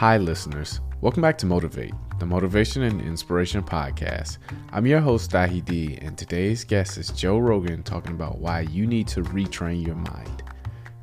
Hi, 0.00 0.16
listeners. 0.16 0.80
Welcome 1.02 1.20
back 1.20 1.36
to 1.36 1.46
Motivate, 1.46 1.92
the 2.20 2.24
Motivation 2.24 2.84
and 2.84 3.02
Inspiration 3.02 3.62
Podcast. 3.62 4.38
I'm 4.72 4.86
your 4.86 5.00
host, 5.00 5.30
Dahi 5.30 5.62
D, 5.62 5.98
and 6.00 6.16
today's 6.16 6.64
guest 6.64 6.96
is 6.96 7.10
Joe 7.10 7.36
Rogan 7.36 7.82
talking 7.82 8.12
about 8.12 8.38
why 8.38 8.60
you 8.60 8.86
need 8.86 9.08
to 9.08 9.20
retrain 9.20 9.86
your 9.86 9.96
mind. 9.96 10.42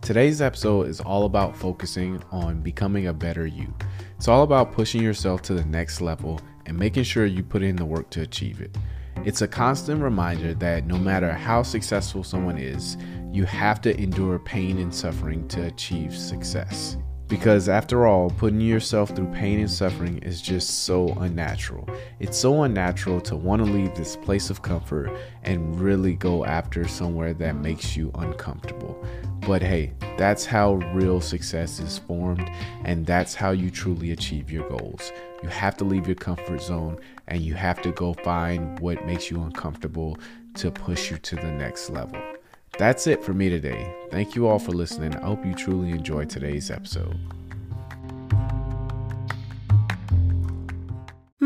Today's 0.02 0.42
episode 0.42 0.88
is 0.88 1.00
all 1.00 1.26
about 1.26 1.56
focusing 1.56 2.24
on 2.32 2.62
becoming 2.62 3.06
a 3.06 3.14
better 3.14 3.46
you. 3.46 3.72
It's 4.16 4.28
all 4.28 4.42
about 4.42 4.72
pushing 4.72 5.04
yourself 5.04 5.44
to 5.44 5.54
the 5.54 5.66
next 5.66 6.02
level 6.02 6.42
and 6.66 6.76
making 6.76 7.04
sure 7.04 7.28
you 7.28 7.44
put 7.44 7.62
in 7.62 7.76
the 7.76 7.86
work 7.86 8.10
to 8.10 8.22
achieve 8.22 8.62
it. 8.62 8.76
It's 9.26 9.44
a 9.44 9.48
constant 9.48 10.02
reminder 10.02 10.56
that 10.56 10.88
no 10.88 10.98
matter 10.98 11.32
how 11.32 11.62
successful 11.62 12.24
someone 12.24 12.58
is, 12.58 12.98
you 13.32 13.46
have 13.46 13.80
to 13.82 13.96
endure 13.96 14.40
pain 14.40 14.80
and 14.80 14.92
suffering 14.92 15.48
to 15.50 15.66
achieve 15.66 16.18
success. 16.18 16.98
Because 17.28 17.68
after 17.68 18.08
all, 18.08 18.30
putting 18.30 18.62
yourself 18.62 19.10
through 19.10 19.34
pain 19.34 19.60
and 19.60 19.70
suffering 19.70 20.20
is 20.20 20.42
just 20.42 20.86
so 20.86 21.10
unnatural. 21.20 21.88
It's 22.20 22.38
so 22.38 22.64
unnatural 22.64 23.20
to 23.22 23.36
want 23.36 23.66
to 23.66 23.70
leave 23.70 23.94
this 23.96 24.16
place 24.16 24.50
of 24.50 24.62
comfort 24.62 25.12
and 25.44 25.78
really 25.78 26.14
go 26.14 26.46
after 26.46 26.88
somewhere 26.88 27.34
that 27.34 27.58
makes 27.58 27.98
you 27.98 28.12
uncomfortable. 28.16 29.06
But 29.42 29.62
hey, 29.62 29.94
that's 30.18 30.46
how 30.46 30.76
real 30.94 31.20
success 31.20 31.80
is 31.80 31.98
formed, 31.98 32.50
and 32.86 33.06
that's 33.06 33.36
how 33.36 33.52
you 33.52 33.72
truly 33.72 34.12
achieve 34.12 34.50
your 34.50 34.68
goals. 34.70 35.12
You 35.44 35.50
have 35.50 35.76
to 35.78 35.84
leave 35.84 36.08
your 36.08 36.16
comfort 36.16 36.62
zone 36.62 36.98
and 37.28 37.42
you 37.42 37.54
have 37.54 37.82
to 37.82 37.92
go 37.92 38.14
find 38.14 38.80
what 38.80 39.06
makes 39.06 39.30
you 39.30 39.42
uncomfortable 39.42 40.18
to 40.56 40.72
push 40.72 41.12
you 41.12 41.18
to 41.18 41.36
the 41.36 41.52
next 41.52 41.90
level. 41.90 42.20
That's 42.78 43.08
it 43.08 43.24
for 43.24 43.34
me 43.34 43.50
today. 43.50 43.92
Thank 44.12 44.36
you 44.36 44.48
all 44.48 44.60
for 44.60 44.72
listening. 44.72 45.16
I 45.16 45.26
hope 45.26 45.44
you 45.44 45.56
truly 45.56 45.90
enjoyed 45.90 46.30
today's 46.30 46.70
episode. 46.70 47.18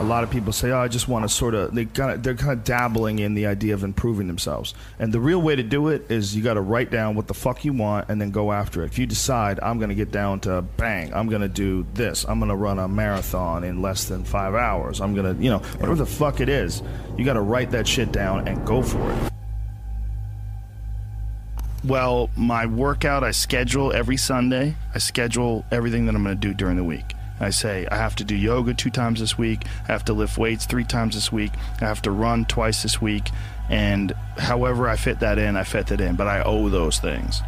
A 0.00 0.04
lot 0.04 0.24
of 0.24 0.30
people 0.30 0.52
say, 0.52 0.70
"Oh, 0.70 0.78
I 0.78 0.88
just 0.88 1.08
want 1.08 1.24
to 1.24 1.28
sort 1.28 1.54
of." 1.54 1.74
They 1.74 1.84
kind 1.84 2.12
of 2.12 2.22
they're 2.22 2.34
kind 2.34 2.52
of 2.52 2.64
dabbling 2.64 3.18
in 3.18 3.34
the 3.34 3.46
idea 3.46 3.74
of 3.74 3.84
improving 3.84 4.26
themselves. 4.26 4.74
And 4.98 5.12
the 5.12 5.20
real 5.20 5.40
way 5.40 5.56
to 5.56 5.62
do 5.62 5.88
it 5.88 6.10
is 6.10 6.34
you 6.34 6.42
got 6.42 6.54
to 6.54 6.60
write 6.60 6.90
down 6.90 7.14
what 7.14 7.26
the 7.26 7.34
fuck 7.34 7.64
you 7.64 7.72
want 7.72 8.08
and 8.08 8.20
then 8.20 8.30
go 8.30 8.52
after 8.52 8.82
it. 8.82 8.86
If 8.86 8.98
you 8.98 9.06
decide 9.06 9.60
I'm 9.60 9.78
going 9.78 9.90
to 9.90 9.94
get 9.94 10.10
down 10.10 10.40
to 10.40 10.62
bang, 10.62 11.12
I'm 11.14 11.28
going 11.28 11.42
to 11.42 11.48
do 11.48 11.86
this. 11.94 12.24
I'm 12.24 12.38
going 12.38 12.48
to 12.48 12.56
run 12.56 12.78
a 12.78 12.88
marathon 12.88 13.64
in 13.64 13.82
less 13.82 14.04
than 14.04 14.24
five 14.24 14.54
hours. 14.54 15.00
I'm 15.00 15.14
going 15.14 15.36
to, 15.36 15.42
you 15.42 15.50
know, 15.50 15.58
whatever 15.58 15.94
the 15.94 16.06
fuck 16.06 16.40
it 16.40 16.48
is, 16.48 16.82
you 17.16 17.24
got 17.24 17.34
to 17.34 17.40
write 17.40 17.70
that 17.72 17.86
shit 17.86 18.12
down 18.12 18.48
and 18.48 18.66
go 18.66 18.82
for 18.82 19.10
it. 19.12 19.32
Well, 21.84 22.30
my 22.36 22.66
workout 22.66 23.24
I 23.24 23.32
schedule 23.32 23.92
every 23.92 24.16
Sunday. 24.16 24.76
I 24.94 24.98
schedule 24.98 25.64
everything 25.72 26.06
that 26.06 26.14
I'm 26.14 26.22
going 26.22 26.38
to 26.38 26.40
do 26.40 26.54
during 26.54 26.76
the 26.76 26.84
week. 26.84 27.11
I 27.42 27.50
say 27.50 27.86
I 27.90 27.96
have 27.96 28.14
to 28.16 28.24
do 28.24 28.36
yoga 28.36 28.72
two 28.72 28.90
times 28.90 29.20
this 29.20 29.36
week. 29.36 29.64
I 29.88 29.92
have 29.92 30.04
to 30.06 30.12
lift 30.12 30.38
weights 30.38 30.64
three 30.64 30.84
times 30.84 31.14
this 31.14 31.32
week. 31.32 31.52
I 31.80 31.86
have 31.86 32.00
to 32.02 32.10
run 32.10 32.44
twice 32.44 32.82
this 32.82 33.02
week. 33.02 33.30
And 33.68 34.12
however 34.38 34.88
I 34.88 34.96
fit 34.96 35.20
that 35.20 35.38
in, 35.38 35.56
I 35.56 35.64
fit 35.64 35.88
that 35.88 36.00
in. 36.00 36.14
But 36.14 36.28
I 36.28 36.42
owe 36.42 36.68
those 36.68 36.98
things. 37.00 37.42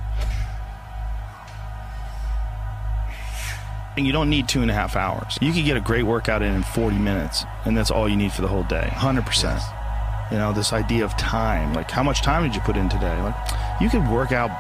And 3.97 4.05
you 4.05 4.13
don't 4.13 4.29
need 4.29 4.49
two 4.49 4.63
and 4.63 4.71
a 4.71 4.75
half 4.75 4.97
hours. 4.97 5.39
You 5.41 5.53
can 5.53 5.65
get 5.65 5.77
a 5.77 5.81
great 5.81 6.03
workout 6.03 6.43
in 6.43 6.53
in 6.53 6.65
40 6.65 6.99
minutes, 6.99 7.45
and 7.65 7.77
that's 7.77 7.93
all 7.93 8.09
you 8.09 8.17
need 8.17 8.33
for 8.33 8.43
the 8.43 8.49
whole 8.49 8.65
day. 8.65 8.89
100%. 8.91 10.33
You 10.33 10.39
know, 10.39 10.53
this 10.53 10.73
idea 10.73 11.05
of 11.05 11.17
time. 11.17 11.75
Like, 11.75 11.91
how 11.93 12.03
much 12.03 12.23
time 12.23 12.43
did 12.43 12.57
you 12.57 12.61
put 12.63 12.77
in 12.77 12.89
today? 12.89 13.23
Like, 13.23 13.37
you 13.81 13.89
could 13.89 14.07
work 14.09 14.33
out 14.33 14.51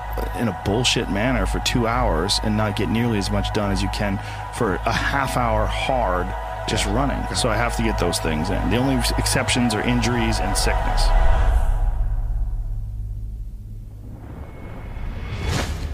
in 0.41 0.49
a 0.49 0.63
bullshit 0.65 1.11
manner 1.11 1.47
for 1.47 1.61
two 1.61 1.87
hours 1.87 2.41
and 2.43 2.57
not 2.57 2.77
get 2.77 2.89
nearly 2.89 3.19
as 3.19 3.31
much 3.31 3.53
done 3.53 3.71
as 3.71 3.83
you 3.83 3.89
can 3.91 4.19
for 4.55 4.75
a 4.75 4.93
half 4.93 5.37
hour 5.37 5.67
hard 5.67 6.27
just 6.69 6.87
yeah. 6.87 6.95
running. 6.95 7.35
So 7.35 7.49
I 7.49 7.57
have 7.57 7.77
to 7.77 7.83
get 7.83 7.99
those 7.99 8.19
things 8.19 8.51
in. 8.51 8.71
The 8.71 8.77
only 8.77 8.97
exceptions 9.19 9.75
are 9.75 9.83
injuries 9.83 10.41
and 10.41 10.57
sickness. 10.57 11.03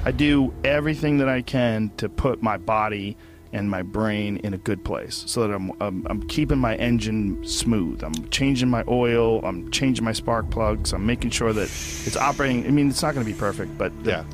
I 0.03 0.13
do 0.13 0.55
everything 0.65 1.19
that 1.19 1.29
I 1.29 1.43
can 1.43 1.91
to 1.99 2.09
put 2.09 2.43
my 2.43 2.57
body 2.57 3.17
and 3.53 3.69
my 3.69 3.83
brain 3.83 4.37
in 4.39 4.55
a 4.55 4.59
good 4.59 4.85
place 4.85 5.25
so 5.27 5.47
that 5.47 5.55
I'm, 5.55 5.73
I'm, 5.81 6.07
I'm, 6.09 6.23
keeping 6.25 6.59
my 6.59 6.77
engine 6.77 7.45
smooth. 7.45 8.03
I'm 8.03 8.29
changing 8.29 8.69
my 8.69 8.85
oil, 8.87 9.41
I'm 9.45 9.71
changing 9.71 10.05
my 10.05 10.13
spark 10.13 10.51
plugs, 10.51 10.93
I'm 10.93 11.05
making 11.05 11.31
sure 11.31 11.53
that 11.53 11.65
it's 11.65 12.17
operating. 12.17 12.67
I 12.67 12.71
mean, 12.71 12.89
it's 12.89 13.03
not 13.03 13.15
going 13.15 13.27
to 13.27 13.33
be 13.33 13.39
perfect, 13.39 13.77
but 13.77 13.93
yeah. 14.05 14.25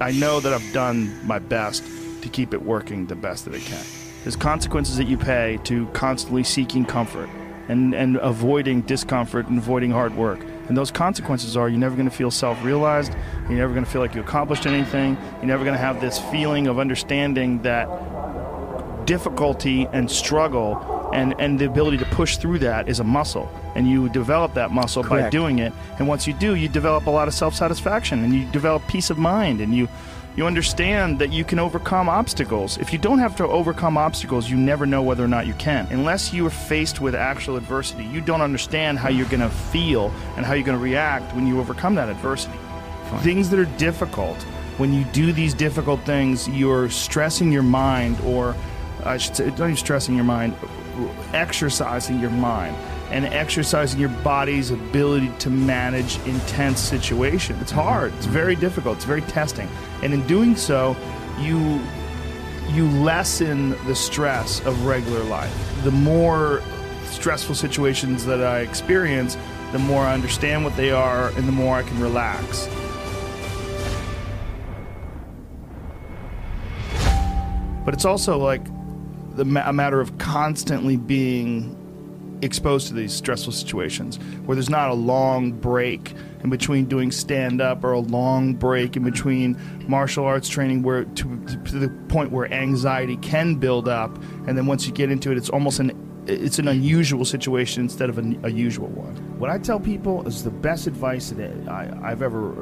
I 0.00 0.12
know 0.12 0.40
that 0.40 0.52
I've 0.52 0.72
done 0.72 1.14
my 1.26 1.38
best 1.38 1.84
to 2.22 2.28
keep 2.28 2.54
it 2.54 2.62
working 2.62 3.06
the 3.06 3.14
best 3.14 3.44
that 3.44 3.54
it 3.54 3.62
can. 3.62 3.84
There's 4.22 4.36
consequences 4.36 4.96
that 4.96 5.06
you 5.06 5.18
pay 5.18 5.58
to 5.64 5.86
constantly 5.88 6.44
seeking 6.44 6.84
comfort 6.84 7.28
and, 7.68 7.94
and 7.94 8.16
avoiding 8.16 8.82
discomfort 8.82 9.48
and 9.48 9.58
avoiding 9.58 9.90
hard 9.90 10.16
work. 10.16 10.40
And 10.68 10.76
those 10.76 10.90
consequences 10.90 11.56
are 11.56 11.68
you're 11.68 11.78
never 11.78 11.96
going 11.96 12.08
to 12.08 12.14
feel 12.14 12.30
self 12.30 12.62
realized, 12.64 13.12
you're 13.48 13.58
never 13.58 13.72
going 13.72 13.84
to 13.84 13.90
feel 13.90 14.00
like 14.00 14.14
you 14.14 14.20
accomplished 14.20 14.66
anything, 14.66 15.16
you're 15.36 15.46
never 15.46 15.64
going 15.64 15.74
to 15.74 15.80
have 15.80 16.00
this 16.00 16.18
feeling 16.30 16.66
of 16.66 16.78
understanding 16.78 17.62
that 17.62 17.88
difficulty 19.12 19.86
and 19.92 20.10
struggle 20.10 21.10
and, 21.12 21.34
and 21.38 21.58
the 21.58 21.66
ability 21.66 21.98
to 21.98 22.06
push 22.06 22.38
through 22.38 22.58
that 22.58 22.88
is 22.88 22.98
a 22.98 23.04
muscle. 23.04 23.46
And 23.74 23.86
you 23.86 24.08
develop 24.08 24.54
that 24.54 24.70
muscle 24.70 25.04
Correct. 25.04 25.26
by 25.26 25.28
doing 25.28 25.58
it. 25.58 25.70
And 25.98 26.08
once 26.08 26.26
you 26.26 26.32
do, 26.32 26.54
you 26.54 26.66
develop 26.66 27.04
a 27.04 27.10
lot 27.10 27.28
of 27.28 27.34
self 27.34 27.54
satisfaction 27.54 28.24
and 28.24 28.32
you 28.32 28.46
develop 28.52 28.80
peace 28.88 29.10
of 29.10 29.18
mind 29.18 29.60
and 29.60 29.74
you 29.74 29.86
you 30.34 30.46
understand 30.46 31.18
that 31.18 31.30
you 31.30 31.44
can 31.44 31.58
overcome 31.58 32.08
obstacles. 32.08 32.78
If 32.78 32.90
you 32.90 32.98
don't 32.98 33.18
have 33.18 33.36
to 33.36 33.46
overcome 33.46 33.98
obstacles, 33.98 34.48
you 34.48 34.56
never 34.56 34.86
know 34.86 35.02
whether 35.02 35.22
or 35.22 35.28
not 35.28 35.46
you 35.46 35.52
can. 35.54 35.86
Unless 35.90 36.32
you 36.32 36.46
are 36.46 36.56
faced 36.72 37.02
with 37.02 37.14
actual 37.14 37.56
adversity, 37.56 38.04
you 38.04 38.22
don't 38.22 38.40
understand 38.40 38.98
how 38.98 39.10
you're 39.10 39.28
going 39.28 39.40
to 39.40 39.50
feel 39.50 40.10
and 40.36 40.46
how 40.46 40.54
you're 40.54 40.64
going 40.64 40.78
to 40.78 40.82
react 40.82 41.34
when 41.34 41.46
you 41.46 41.60
overcome 41.60 41.94
that 41.96 42.08
adversity. 42.08 42.56
Fine. 43.10 43.20
Things 43.20 43.50
that 43.50 43.58
are 43.58 43.76
difficult, 43.76 44.38
when 44.78 44.94
you 44.94 45.04
do 45.12 45.34
these 45.34 45.52
difficult 45.52 46.00
things, 46.06 46.48
you're 46.48 46.88
stressing 46.88 47.52
your 47.52 47.62
mind 47.62 48.18
or 48.24 48.56
I 49.04 49.16
should 49.16 49.36
say, 49.36 49.44
don't 49.50 49.60
even 49.60 49.76
stressing 49.76 50.14
your 50.14 50.24
mind, 50.24 50.54
exercising 51.32 52.20
your 52.20 52.30
mind 52.30 52.76
and 53.10 53.26
exercising 53.26 54.00
your 54.00 54.08
body's 54.08 54.70
ability 54.70 55.30
to 55.40 55.50
manage 55.50 56.18
intense 56.26 56.80
situations. 56.80 57.60
It's 57.60 57.70
hard. 57.70 58.12
It's 58.14 58.26
very 58.26 58.56
difficult. 58.56 58.96
It's 58.96 59.04
very 59.04 59.20
testing. 59.22 59.68
And 60.02 60.14
in 60.14 60.26
doing 60.26 60.56
so, 60.56 60.96
you 61.38 61.80
you 62.70 62.88
lessen 62.88 63.70
the 63.86 63.94
stress 63.94 64.64
of 64.64 64.86
regular 64.86 65.22
life. 65.24 65.54
The 65.84 65.90
more 65.90 66.62
stressful 67.04 67.54
situations 67.54 68.24
that 68.24 68.42
I 68.42 68.60
experience, 68.60 69.36
the 69.72 69.78
more 69.78 70.02
I 70.02 70.14
understand 70.14 70.64
what 70.64 70.74
they 70.76 70.90
are 70.90 71.28
and 71.30 71.46
the 71.46 71.52
more 71.52 71.76
I 71.76 71.82
can 71.82 72.00
relax. 72.00 72.68
But 77.84 77.92
it's 77.92 78.06
also 78.06 78.38
like 78.38 78.62
the 79.36 79.44
ma- 79.44 79.68
a 79.68 79.72
matter 79.72 80.00
of 80.00 80.16
constantly 80.18 80.96
being 80.96 81.78
exposed 82.42 82.88
to 82.88 82.94
these 82.94 83.12
stressful 83.12 83.52
situations 83.52 84.16
where 84.44 84.56
there's 84.56 84.68
not 84.68 84.90
a 84.90 84.94
long 84.94 85.52
break 85.52 86.12
in 86.42 86.50
between 86.50 86.86
doing 86.86 87.12
stand 87.12 87.60
up 87.60 87.84
or 87.84 87.92
a 87.92 88.00
long 88.00 88.52
break 88.52 88.96
in 88.96 89.04
between 89.04 89.56
martial 89.88 90.24
arts 90.24 90.48
training 90.48 90.82
where 90.82 91.04
to, 91.04 91.44
to, 91.64 91.78
the 91.78 91.88
point 92.08 92.32
where 92.32 92.52
anxiety 92.52 93.16
can 93.18 93.54
build 93.54 93.88
up 93.88 94.14
and 94.48 94.58
then 94.58 94.66
once 94.66 94.86
you 94.86 94.92
get 94.92 95.08
into 95.08 95.30
it 95.30 95.38
it's 95.38 95.48
almost 95.50 95.78
an 95.78 95.92
it's 96.26 96.58
an 96.58 96.68
unusual 96.68 97.24
situation 97.24 97.82
instead 97.82 98.08
of 98.08 98.16
a, 98.16 98.22
a 98.44 98.50
usual 98.50 98.88
one. 98.88 99.14
What 99.38 99.50
i 99.50 99.58
tell 99.58 99.78
people 99.78 100.26
is 100.26 100.42
the 100.42 100.50
best 100.50 100.88
advice 100.88 101.30
that 101.30 101.68
I, 101.68 101.96
i've 102.02 102.22
ever 102.22 102.52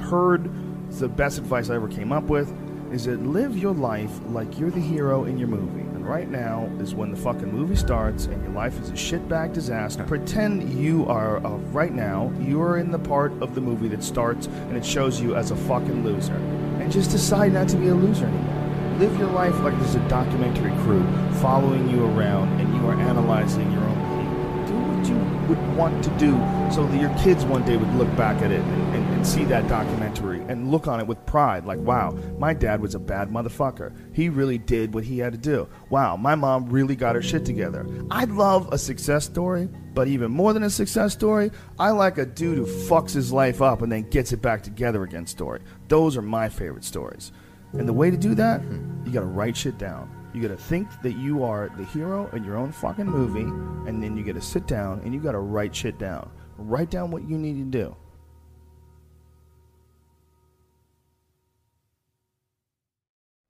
heard 0.00 0.50
the 0.98 1.08
best 1.08 1.38
advice 1.38 1.70
i 1.70 1.76
ever 1.76 1.88
came 1.88 2.10
up 2.10 2.24
with 2.24 2.52
is 2.90 3.04
that 3.04 3.24
live 3.24 3.56
your 3.56 3.72
life 3.72 4.10
like 4.30 4.58
you're 4.58 4.70
the 4.70 4.80
hero 4.80 5.24
in 5.24 5.38
your 5.38 5.48
movie. 5.48 5.80
And 5.80 6.06
right 6.06 6.28
now 6.28 6.68
is 6.80 6.94
when 6.94 7.10
the 7.10 7.16
fucking 7.16 7.50
movie 7.52 7.76
starts 7.76 8.26
and 8.26 8.42
your 8.42 8.52
life 8.52 8.80
is 8.80 8.90
a 8.90 8.94
shitbag 8.94 9.52
disaster. 9.52 10.02
Pretend 10.04 10.72
you 10.72 11.06
are, 11.06 11.44
uh, 11.46 11.50
right 11.72 11.92
now, 11.92 12.32
you 12.40 12.60
are 12.60 12.78
in 12.78 12.90
the 12.90 12.98
part 12.98 13.32
of 13.40 13.54
the 13.54 13.60
movie 13.60 13.88
that 13.88 14.02
starts 14.02 14.46
and 14.46 14.76
it 14.76 14.84
shows 14.84 15.20
you 15.20 15.36
as 15.36 15.52
a 15.52 15.56
fucking 15.56 16.02
loser. 16.04 16.34
And 16.34 16.90
just 16.90 17.10
decide 17.10 17.52
not 17.52 17.68
to 17.68 17.76
be 17.76 17.88
a 17.88 17.94
loser 17.94 18.26
anymore. 18.26 18.98
Live 18.98 19.18
your 19.18 19.30
life 19.30 19.58
like 19.60 19.78
there's 19.78 19.94
a 19.94 20.08
documentary 20.08 20.72
crew 20.82 21.06
following 21.40 21.88
you 21.88 22.04
around 22.04 22.60
and 22.60 22.74
you 22.74 22.86
are 22.88 22.94
analyzing 22.94 23.70
your 23.72 23.82
own 23.82 23.94
behavior. 23.94 24.66
Do 24.66 24.74
what 24.74 25.08
you 25.08 25.48
would 25.48 25.76
want 25.76 26.04
to 26.04 26.10
do 26.18 26.32
so 26.74 26.86
that 26.86 27.00
your 27.00 27.16
kids 27.18 27.44
one 27.44 27.64
day 27.64 27.76
would 27.76 27.94
look 27.94 28.14
back 28.16 28.42
at 28.42 28.50
it 28.50 28.60
and, 28.60 28.94
and, 28.96 29.14
and 29.14 29.26
see 29.26 29.44
that 29.44 29.68
documentary 29.68 30.29
and 30.50 30.72
look 30.72 30.88
on 30.88 30.98
it 30.98 31.06
with 31.06 31.24
pride 31.26 31.64
like, 31.64 31.78
wow, 31.78 32.10
my 32.36 32.52
dad 32.52 32.80
was 32.80 32.96
a 32.96 32.98
bad 32.98 33.30
motherfucker. 33.30 33.94
He 34.12 34.28
really 34.28 34.58
did 34.58 34.92
what 34.92 35.04
he 35.04 35.18
had 35.18 35.32
to 35.32 35.38
do. 35.38 35.68
Wow, 35.90 36.16
my 36.16 36.34
mom 36.34 36.68
really 36.68 36.96
got 36.96 37.14
her 37.14 37.22
shit 37.22 37.44
together. 37.44 37.86
I 38.10 38.24
love 38.24 38.68
a 38.72 38.76
success 38.78 39.24
story, 39.24 39.68
but 39.94 40.08
even 40.08 40.32
more 40.32 40.52
than 40.52 40.64
a 40.64 40.70
success 40.70 41.12
story, 41.12 41.52
I 41.78 41.90
like 41.90 42.18
a 42.18 42.26
dude 42.26 42.58
who 42.58 42.66
fucks 42.66 43.12
his 43.12 43.32
life 43.32 43.62
up 43.62 43.82
and 43.82 43.92
then 43.92 44.10
gets 44.10 44.32
it 44.32 44.42
back 44.42 44.64
together 44.64 45.04
again 45.04 45.24
story. 45.28 45.60
Those 45.86 46.16
are 46.16 46.22
my 46.22 46.48
favorite 46.48 46.84
stories. 46.84 47.30
And 47.72 47.88
the 47.88 47.92
way 47.92 48.10
to 48.10 48.16
do 48.16 48.34
that, 48.34 48.60
you 49.04 49.12
gotta 49.12 49.26
write 49.26 49.56
shit 49.56 49.78
down. 49.78 50.10
You 50.34 50.42
gotta 50.42 50.56
think 50.56 50.88
that 51.02 51.16
you 51.16 51.44
are 51.44 51.70
the 51.76 51.84
hero 51.84 52.28
in 52.32 52.42
your 52.42 52.56
own 52.56 52.72
fucking 52.72 53.06
movie, 53.06 53.42
and 53.88 54.02
then 54.02 54.16
you 54.16 54.24
gotta 54.24 54.42
sit 54.42 54.66
down 54.66 55.00
and 55.04 55.14
you 55.14 55.20
gotta 55.20 55.38
write 55.38 55.76
shit 55.76 55.96
down. 55.96 56.28
Write 56.58 56.90
down 56.90 57.12
what 57.12 57.22
you 57.22 57.38
need 57.38 57.54
to 57.54 57.78
do. 57.78 57.96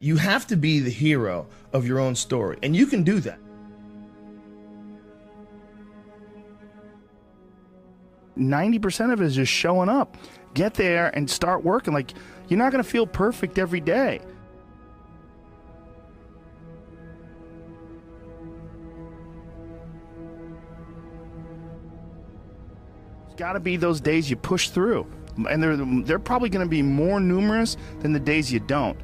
You 0.02 0.16
have 0.16 0.46
to 0.46 0.56
be 0.56 0.80
the 0.80 0.90
hero 0.90 1.46
of 1.74 1.86
your 1.86 2.00
own 2.00 2.14
story, 2.14 2.58
and 2.62 2.74
you 2.74 2.86
can 2.86 3.02
do 3.02 3.20
that. 3.20 3.38
Ninety 8.34 8.78
percent 8.78 9.12
of 9.12 9.20
it 9.20 9.26
is 9.26 9.34
just 9.34 9.52
showing 9.52 9.90
up. 9.90 10.16
Get 10.54 10.72
there 10.72 11.14
and 11.14 11.28
start 11.28 11.62
working. 11.62 11.92
Like 11.92 12.14
you're 12.48 12.58
not 12.58 12.70
to 12.72 12.82
feel 12.82 13.06
perfect 13.06 13.58
every 13.58 13.80
day. 13.80 14.22
It's 23.26 23.34
got 23.36 23.52
to 23.52 23.60
be 23.60 23.76
those 23.76 24.00
days 24.00 24.30
you 24.30 24.36
push 24.36 24.70
through, 24.70 25.06
and 25.50 25.62
they're 25.62 25.76
they're 25.76 26.18
probably 26.18 26.48
going 26.48 26.64
to 26.64 26.70
be 26.70 26.80
more 26.80 27.20
numerous 27.20 27.76
than 27.98 28.14
the 28.14 28.20
days 28.20 28.50
you 28.50 28.60
don't. 28.60 28.98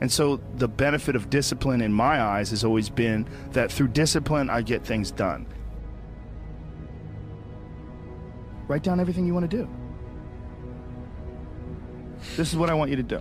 And 0.00 0.10
so 0.10 0.40
the 0.56 0.68
benefit 0.68 1.14
of 1.14 1.28
discipline 1.28 1.82
in 1.82 1.92
my 1.92 2.22
eyes 2.22 2.50
has 2.50 2.64
always 2.64 2.88
been 2.88 3.26
that 3.52 3.70
through 3.70 3.88
discipline 3.88 4.48
I 4.48 4.62
get 4.62 4.84
things 4.84 5.10
done. 5.10 5.46
Write 8.66 8.82
down 8.82 9.00
everything 9.00 9.26
you 9.26 9.34
want 9.34 9.50
to 9.50 9.56
do. 9.56 9.68
This 12.36 12.50
is 12.50 12.56
what 12.56 12.70
I 12.70 12.74
want 12.74 12.90
you 12.90 12.96
to 12.96 13.02
do. 13.02 13.20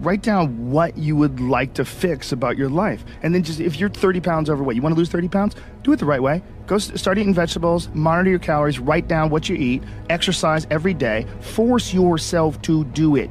Write 0.00 0.22
down 0.22 0.72
what 0.72 0.96
you 0.96 1.14
would 1.14 1.38
like 1.38 1.74
to 1.74 1.84
fix 1.84 2.32
about 2.32 2.56
your 2.56 2.68
life. 2.68 3.04
And 3.22 3.32
then 3.32 3.44
just, 3.44 3.60
if 3.60 3.78
you're 3.78 3.88
30 3.88 4.20
pounds 4.20 4.50
overweight, 4.50 4.74
you 4.74 4.82
want 4.82 4.94
to 4.94 4.98
lose 4.98 5.10
30 5.10 5.28
pounds? 5.28 5.54
Do 5.82 5.92
it 5.92 5.98
the 6.00 6.06
right 6.06 6.22
way. 6.22 6.42
Go 6.66 6.78
start 6.78 7.18
eating 7.18 7.34
vegetables, 7.34 7.88
monitor 7.92 8.30
your 8.30 8.38
calories, 8.40 8.80
write 8.80 9.06
down 9.06 9.30
what 9.30 9.48
you 9.48 9.54
eat, 9.54 9.82
exercise 10.10 10.66
every 10.70 10.94
day, 10.94 11.26
force 11.40 11.94
yourself 11.94 12.60
to 12.62 12.84
do 12.86 13.14
it. 13.14 13.30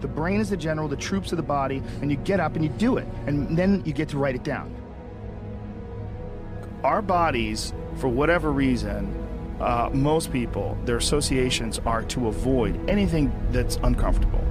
The 0.00 0.08
brain 0.08 0.40
is 0.40 0.50
the 0.50 0.56
general, 0.56 0.88
the 0.88 0.96
troops 0.96 1.32
are 1.32 1.36
the 1.36 1.42
body, 1.42 1.82
and 2.00 2.10
you 2.10 2.16
get 2.16 2.40
up 2.40 2.54
and 2.54 2.64
you 2.64 2.70
do 2.70 2.96
it. 2.98 3.06
And 3.26 3.56
then 3.56 3.82
you 3.84 3.92
get 3.92 4.08
to 4.10 4.18
write 4.18 4.34
it 4.34 4.44
down. 4.44 4.74
Our 6.84 7.02
bodies, 7.02 7.72
for 7.96 8.08
whatever 8.08 8.52
reason, 8.52 9.12
uh, 9.60 9.90
most 9.92 10.30
people, 10.30 10.78
their 10.84 10.96
associations 10.96 11.80
are 11.80 12.04
to 12.04 12.28
avoid 12.28 12.78
anything 12.88 13.32
that's 13.50 13.76
uncomfortable. 13.82 14.44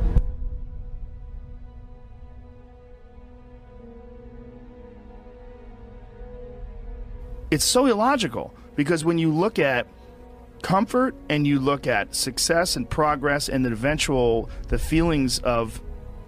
It's 7.50 7.64
so 7.64 7.86
illogical 7.86 8.54
because 8.76 9.06
when 9.06 9.18
you 9.18 9.34
look 9.34 9.58
at 9.58 9.88
comfort 10.62 11.16
and 11.30 11.46
you 11.46 11.60
look 11.60 11.88
at 11.88 12.16
success 12.16 12.76
and 12.76 12.90
progress 12.90 13.50
and 13.50 13.66
the 13.66 13.72
eventual 13.72 14.50
the 14.70 14.80
feelings 14.80 15.40
of 15.40 15.82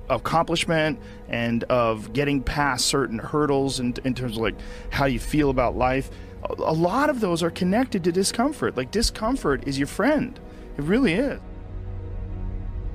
accomplishment 0.10 1.00
and 1.28 1.64
of 1.66 2.14
getting 2.14 2.42
past 2.42 2.86
certain 2.86 3.20
hurdles 3.20 3.80
in, 3.80 3.94
in 4.04 4.14
terms 4.14 4.38
of 4.38 4.42
like 4.42 4.56
how 4.90 5.06
you 5.06 5.20
feel 5.20 5.50
about 5.50 5.76
life 5.76 6.10
a, 6.44 6.74
lot 6.74 7.10
of 7.10 7.20
those 7.20 7.44
are 7.44 7.52
connected 7.52 8.04
to 8.06 8.12
discomfort. 8.12 8.78
Like 8.78 8.92
discomfort 8.92 9.68
is 9.68 9.78
your 9.78 9.88
friend. 9.88 10.40
It 10.78 10.84
really 10.84 11.14
is. 11.14 11.40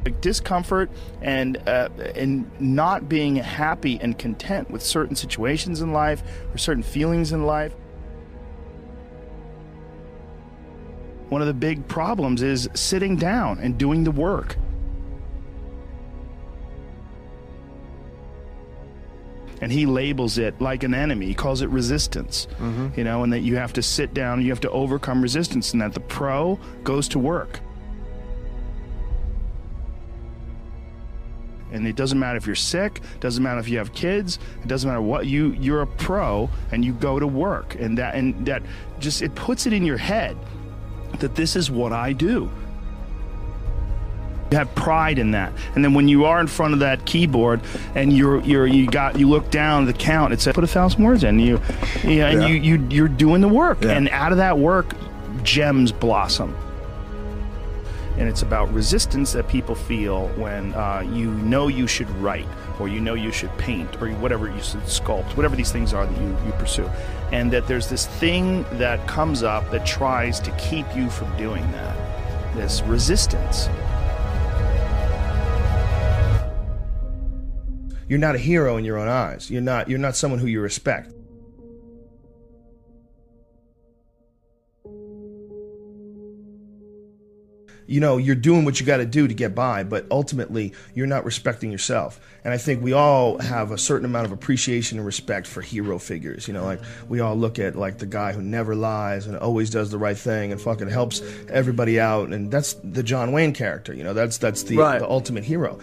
Like 0.04 0.20
discomfort 0.20 0.90
and 1.22 1.56
uh, 1.66 1.88
and 2.14 2.50
not 2.60 3.08
being 3.08 3.36
happy 3.36 3.98
and 4.00 4.18
content 4.18 4.70
with 4.70 4.82
certain 4.82 5.16
situations 5.16 5.80
in 5.80 5.92
life 5.92 6.22
or 6.52 6.58
certain 6.58 6.82
feelings 6.82 7.32
in 7.32 7.46
life 7.46 7.74
one 11.28 11.40
of 11.40 11.46
the 11.46 11.54
big 11.54 11.86
problems 11.88 12.42
is 12.42 12.68
sitting 12.74 13.16
down 13.16 13.58
and 13.58 13.78
doing 13.78 14.04
the 14.04 14.10
work. 14.10 14.56
And 19.60 19.72
he 19.72 19.86
labels 19.86 20.36
it 20.36 20.60
like 20.60 20.82
an 20.82 20.92
enemy. 20.92 21.26
He 21.26 21.34
calls 21.34 21.62
it 21.62 21.70
resistance. 21.70 22.46
Mm-hmm. 22.58 22.88
You 22.98 23.04
know, 23.04 23.22
and 23.22 23.32
that 23.32 23.40
you 23.40 23.56
have 23.56 23.72
to 23.74 23.82
sit 23.82 24.12
down, 24.12 24.42
you 24.42 24.50
have 24.50 24.60
to 24.60 24.70
overcome 24.70 25.22
resistance, 25.22 25.72
and 25.72 25.80
that 25.80 25.94
the 25.94 26.00
pro 26.00 26.58
goes 26.82 27.08
to 27.08 27.18
work. 27.18 27.60
And 31.72 31.88
it 31.88 31.96
doesn't 31.96 32.18
matter 32.18 32.36
if 32.36 32.46
you're 32.46 32.54
sick, 32.54 33.00
doesn't 33.18 33.42
matter 33.42 33.58
if 33.58 33.68
you 33.68 33.78
have 33.78 33.92
kids, 33.92 34.38
it 34.62 34.68
doesn't 34.68 34.88
matter 34.88 35.02
what 35.02 35.26
you 35.26 35.52
you're 35.58 35.82
a 35.82 35.86
pro 35.86 36.48
and 36.70 36.84
you 36.84 36.92
go 36.92 37.18
to 37.18 37.26
work. 37.26 37.74
And 37.74 37.98
that 37.98 38.14
and 38.14 38.46
that 38.46 38.62
just 39.00 39.22
it 39.22 39.34
puts 39.34 39.66
it 39.66 39.72
in 39.72 39.84
your 39.84 39.96
head 39.96 40.36
that 41.20 41.34
this 41.34 41.56
is 41.56 41.70
what 41.70 41.92
I 41.92 42.12
do. 42.12 42.50
You 44.50 44.58
have 44.58 44.74
pride 44.76 45.18
in 45.18 45.32
that, 45.32 45.52
and 45.74 45.82
then 45.84 45.94
when 45.94 46.06
you 46.06 46.26
are 46.26 46.38
in 46.40 46.46
front 46.46 46.74
of 46.74 46.80
that 46.80 47.04
keyboard 47.06 47.60
and 47.96 48.12
you're 48.12 48.40
you're 48.42 48.66
you 48.68 48.86
got 48.86 49.18
you 49.18 49.28
look 49.28 49.50
down 49.50 49.86
the 49.86 49.92
count, 49.92 50.32
it 50.32 50.40
says 50.40 50.54
put 50.54 50.62
a 50.62 50.68
thousand 50.68 51.02
words 51.02 51.24
in 51.24 51.40
you, 51.40 51.60
yeah, 52.04 52.28
and 52.28 52.42
Yeah. 52.42 52.46
you 52.48 52.54
you 52.54 52.86
you're 52.90 53.08
doing 53.08 53.40
the 53.40 53.48
work, 53.48 53.82
Yeah. 53.82 53.92
and 53.92 54.08
out 54.10 54.30
of 54.30 54.38
that 54.38 54.58
work, 54.58 54.94
gems 55.42 55.90
blossom. 55.90 56.54
And 58.16 58.28
it's 58.28 58.42
about 58.42 58.72
resistance 58.72 59.32
that 59.32 59.48
people 59.48 59.74
feel 59.74 60.28
when 60.36 60.72
uh, 60.74 61.02
you 61.10 61.32
know 61.32 61.66
you 61.66 61.88
should 61.88 62.08
write, 62.22 62.46
or 62.80 62.88
you 62.88 63.00
know 63.00 63.14
you 63.14 63.32
should 63.32 63.56
paint, 63.58 64.00
or 64.00 64.10
whatever 64.14 64.48
you 64.48 64.62
should 64.62 64.80
sculpt, 64.82 65.36
whatever 65.36 65.56
these 65.56 65.72
things 65.72 65.92
are 65.92 66.06
that 66.06 66.20
you, 66.20 66.28
you 66.46 66.52
pursue. 66.52 66.90
And 67.32 67.52
that 67.52 67.66
there's 67.66 67.88
this 67.88 68.06
thing 68.06 68.64
that 68.78 69.06
comes 69.06 69.42
up 69.42 69.70
that 69.70 69.86
tries 69.86 70.40
to 70.40 70.50
keep 70.52 70.86
you 70.94 71.10
from 71.10 71.34
doing 71.36 71.70
that. 71.72 72.54
This 72.54 72.82
resistance. 72.82 73.68
You're 78.08 78.18
not 78.18 78.34
a 78.34 78.38
hero 78.38 78.76
in 78.76 78.84
your 78.84 78.98
own 78.98 79.08
eyes. 79.08 79.50
You're 79.50 79.62
not 79.62 79.88
you're 79.88 79.98
not 79.98 80.14
someone 80.14 80.38
who 80.38 80.46
you 80.46 80.60
respect. 80.60 81.12
You 87.86 88.00
know 88.00 88.16
you're 88.16 88.34
doing 88.34 88.64
what 88.64 88.80
you 88.80 88.86
got 88.86 88.96
to 88.98 89.04
do 89.06 89.28
to 89.28 89.34
get 89.34 89.54
by 89.54 89.82
but 89.84 90.06
ultimately 90.10 90.72
you're 90.94 91.06
not 91.06 91.24
respecting 91.24 91.70
yourself 91.70 92.20
and 92.44 92.52
i 92.52 92.56
think 92.56 92.82
we 92.82 92.92
all 92.92 93.38
have 93.38 93.70
a 93.72 93.78
certain 93.78 94.04
amount 94.04 94.24
of 94.26 94.32
appreciation 94.32 94.98
and 94.98 95.06
respect 95.06 95.46
for 95.46 95.60
hero 95.60 95.98
figures 95.98 96.48
you 96.48 96.54
know 96.54 96.64
like 96.64 96.80
we 97.08 97.20
all 97.20 97.36
look 97.36 97.58
at 97.58 97.76
like 97.76 97.98
the 97.98 98.06
guy 98.06 98.32
who 98.32 98.42
never 98.42 98.74
lies 98.74 99.26
and 99.26 99.36
always 99.36 99.70
does 99.70 99.90
the 99.90 99.98
right 99.98 100.16
thing 100.18 100.50
and 100.52 100.60
fucking 100.60 100.88
helps 100.88 101.20
everybody 101.50 102.00
out 102.00 102.32
and 102.32 102.50
that's 102.50 102.74
the 102.84 103.02
john 103.02 103.32
wayne 103.32 103.52
character 103.52 103.92
you 103.92 104.02
know 104.04 104.14
that's 104.14 104.38
that's 104.38 104.62
the, 104.62 104.76
Right. 104.76 104.98
the 104.98 105.08
ultimate 105.08 105.44
hero 105.44 105.78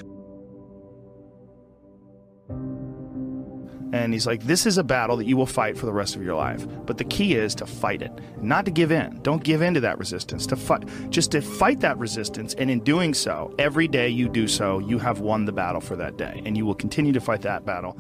And 3.94 4.14
he's 4.14 4.26
like, 4.26 4.44
This 4.44 4.66
is 4.66 4.78
a 4.78 4.84
battle 4.84 5.18
that 5.18 5.26
you 5.26 5.36
will 5.36 5.46
fight 5.46 5.78
for 5.78 5.86
the 5.86 5.94
rest 5.94 6.16
of 6.16 6.24
your 6.24 6.36
life. 6.36 6.66
But 6.86 6.98
the 6.98 7.04
key 7.04 7.36
is 7.36 7.54
to 7.56 7.66
fight 7.66 8.02
it, 8.02 8.12
not 8.42 8.66
to 8.66 8.72
give 8.72 8.92
in. 8.92 9.20
Don't 9.22 9.44
give 9.44 9.62
in 9.62 9.74
to 9.74 9.80
that 9.82 9.98
resistance. 9.98 10.46
To 10.48 10.56
fight, 10.56 10.84
just 11.10 11.32
to 11.32 11.42
fight 11.42 11.82
that 11.82 11.98
resistance. 11.98 12.54
And 12.54 12.72
in 12.72 12.80
doing 12.82 13.14
so, 13.14 13.54
every 13.60 13.88
day 13.88 14.10
you 14.10 14.30
do 14.30 14.48
so, 14.48 14.80
you 14.80 14.98
have 15.00 15.20
won 15.20 15.46
the 15.46 15.52
battle 15.52 15.82
for 15.82 15.96
that 15.98 16.18
day. 16.18 16.42
And 16.46 16.56
you 16.56 16.66
will 16.66 16.76
continue 16.76 17.12
to 17.14 17.22
fight 17.22 17.42
that 17.42 17.66
battle. 17.66 17.98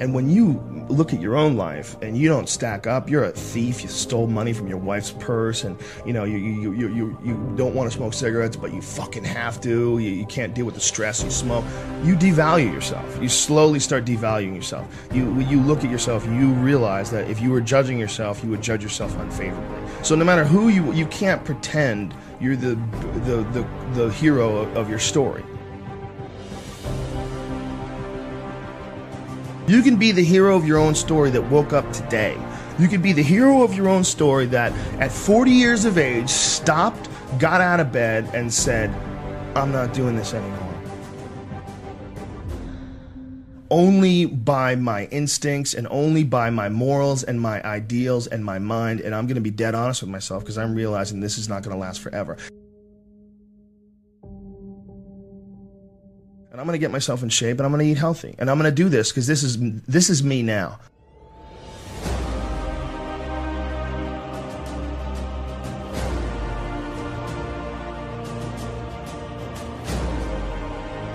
And 0.00 0.14
when 0.14 0.30
you 0.30 0.79
look 0.90 1.14
at 1.14 1.20
your 1.20 1.36
own 1.36 1.56
life 1.56 1.96
and 2.02 2.16
you 2.16 2.28
don't 2.28 2.48
stack 2.48 2.86
up, 2.86 3.08
you're 3.08 3.24
a 3.24 3.30
thief. 3.30 3.82
You 3.82 3.88
stole 3.88 4.26
money 4.26 4.52
from 4.52 4.68
your 4.68 4.78
wife's 4.78 5.12
purse, 5.12 5.64
and 5.64 5.78
you 6.04 6.12
know 6.12 6.24
you 6.24 6.36
you 6.36 6.72
you 6.72 6.88
you, 6.88 7.18
you 7.24 7.52
don't 7.56 7.74
want 7.74 7.90
to 7.90 7.96
smoke 7.96 8.12
cigarettes, 8.12 8.56
but 8.56 8.72
you 8.72 8.82
fucking 8.82 9.24
have 9.24 9.60
to. 9.62 9.98
You, 9.98 10.10
you 10.10 10.26
can't 10.26 10.54
deal 10.54 10.66
with 10.66 10.74
the 10.74 10.80
stress 10.80 11.22
you 11.22 11.30
smoke. 11.30 11.64
You 12.02 12.16
devalue 12.16 12.72
yourself. 12.72 13.18
You 13.22 13.28
slowly 13.28 13.80
start 13.80 14.04
devaluing 14.04 14.54
yourself. 14.54 14.86
You 15.12 15.38
you 15.40 15.60
look 15.60 15.84
at 15.84 15.90
yourself, 15.90 16.26
you 16.26 16.52
realize 16.54 17.10
that 17.10 17.30
if 17.30 17.40
you 17.40 17.50
were 17.50 17.60
judging 17.60 17.98
yourself, 17.98 18.42
you 18.42 18.50
would 18.50 18.62
judge 18.62 18.82
yourself 18.82 19.16
unfavorably. 19.18 19.78
So 20.02 20.14
no 20.14 20.24
matter 20.24 20.44
who 20.44 20.68
you 20.68 20.92
you 20.92 21.06
can't 21.06 21.44
pretend 21.44 22.14
you're 22.40 22.56
the 22.56 22.74
the 23.26 23.42
the, 23.52 23.66
the 23.94 24.12
hero 24.12 24.56
of, 24.58 24.76
of 24.76 24.90
your 24.90 24.98
story. 24.98 25.44
You 29.70 29.82
can 29.82 29.94
be 29.94 30.10
the 30.10 30.24
hero 30.24 30.56
of 30.56 30.66
your 30.66 30.78
own 30.78 30.96
story 30.96 31.30
that 31.30 31.42
woke 31.42 31.72
up 31.72 31.92
today. 31.92 32.36
You 32.80 32.88
can 32.88 33.00
be 33.00 33.12
the 33.12 33.22
hero 33.22 33.62
of 33.62 33.72
your 33.72 33.88
own 33.88 34.02
story 34.02 34.46
that 34.46 34.72
at 35.00 35.12
40 35.12 35.52
years 35.52 35.84
of 35.84 35.96
age 35.96 36.28
stopped, 36.28 37.08
got 37.38 37.60
out 37.60 37.78
of 37.78 37.92
bed, 37.92 38.28
and 38.34 38.52
said, 38.52 38.90
I'm 39.54 39.70
not 39.70 39.94
doing 39.94 40.16
this 40.16 40.34
anymore. 40.34 40.74
Only 43.70 44.26
by 44.26 44.74
my 44.74 45.04
instincts 45.12 45.74
and 45.74 45.86
only 45.88 46.24
by 46.24 46.50
my 46.50 46.68
morals 46.68 47.22
and 47.22 47.40
my 47.40 47.62
ideals 47.62 48.26
and 48.26 48.44
my 48.44 48.58
mind. 48.58 48.98
And 48.98 49.14
I'm 49.14 49.28
going 49.28 49.36
to 49.36 49.40
be 49.40 49.52
dead 49.52 49.76
honest 49.76 50.02
with 50.02 50.10
myself 50.10 50.42
because 50.42 50.58
I'm 50.58 50.74
realizing 50.74 51.20
this 51.20 51.38
is 51.38 51.48
not 51.48 51.62
going 51.62 51.76
to 51.76 51.80
last 51.80 52.00
forever. 52.00 52.36
And 56.60 56.64
I'm 56.64 56.66
going 56.66 56.78
to 56.78 56.84
get 56.84 56.90
myself 56.90 57.22
in 57.22 57.30
shape 57.30 57.56
and 57.56 57.64
I'm 57.64 57.72
going 57.72 57.82
to 57.86 57.90
eat 57.90 57.96
healthy 57.96 58.34
and 58.38 58.50
I'm 58.50 58.58
going 58.58 58.70
to 58.70 58.74
do 58.74 58.90
this 58.90 59.10
because 59.10 59.26
this 59.26 59.42
is 59.42 59.56
this 59.86 60.10
is 60.10 60.22
me 60.22 60.42
now. 60.42 60.78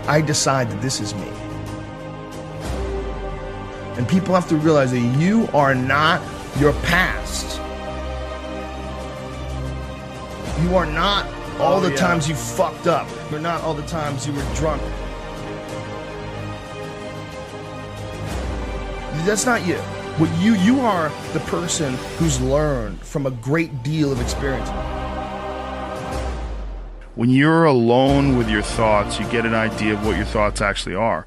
I 0.07 0.21
decide 0.21 0.69
that 0.69 0.81
this 0.81 0.99
is 1.01 1.15
me. 1.15 1.27
And 3.97 4.07
people 4.07 4.35
have 4.35 4.47
to 4.49 4.55
realize 4.57 4.91
that 4.91 4.99
you 4.99 5.47
are 5.53 5.73
not 5.73 6.21
your 6.59 6.73
past. 6.83 7.57
You 10.61 10.75
are 10.75 10.85
not 10.85 11.25
all 11.59 11.77
Oh, 11.77 11.79
the 11.79 11.89
yeah. 11.89 11.95
times 11.95 12.29
you 12.29 12.35
fucked 12.35 12.87
up. 12.87 13.07
You're 13.31 13.39
not 13.39 13.61
all 13.63 13.73
the 13.73 13.85
times 13.87 14.27
you 14.27 14.33
were 14.33 14.45
drunk. 14.55 14.81
That's 19.25 19.47
not 19.47 19.65
you. 19.65 19.77
What 20.17 20.31
you 20.39 20.53
you 20.53 20.81
are 20.81 21.09
the 21.33 21.39
person 21.41 21.95
who's 22.17 22.39
learned 22.39 23.01
from 23.01 23.25
a 23.25 23.31
great 23.31 23.81
deal 23.81 24.11
of 24.11 24.21
experience. 24.21 24.69
When 27.15 27.31
you're 27.31 27.65
alone 27.65 28.37
with 28.37 28.47
your 28.47 28.61
thoughts, 28.61 29.19
you 29.19 29.27
get 29.31 29.47
an 29.47 29.55
idea 29.55 29.93
of 29.93 30.05
what 30.05 30.15
your 30.15 30.25
thoughts 30.25 30.61
actually 30.61 30.93
are. 30.93 31.25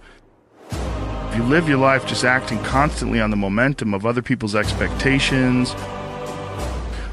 If 0.70 1.36
you 1.36 1.42
live 1.42 1.68
your 1.68 1.78
life 1.78 2.06
just 2.06 2.24
acting 2.24 2.62
constantly 2.62 3.20
on 3.20 3.30
the 3.30 3.36
momentum 3.36 3.92
of 3.92 4.06
other 4.06 4.22
people's 4.22 4.54
expectations, 4.54 5.74